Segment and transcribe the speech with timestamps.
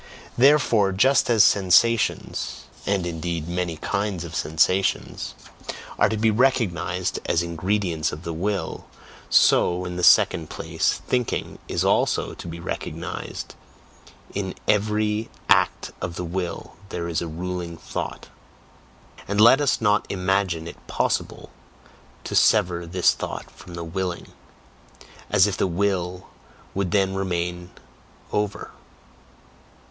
[0.35, 5.35] Therefore, just as sensations (and indeed many kinds of sensations)
[5.99, 8.87] are to be recognized as ingredients of the will,
[9.29, 13.53] so, in the second place, thinking is also to be recognized;
[14.33, 18.27] in every act of the will there is a ruling thought;
[19.27, 21.51] and let us not imagine it possible
[22.23, 24.29] to sever this thought from the "willing,"
[25.29, 26.25] as if the will
[26.73, 27.69] would then remain
[28.31, 28.71] over!